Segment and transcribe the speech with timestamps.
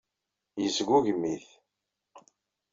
[0.61, 1.47] Yesgugem-it.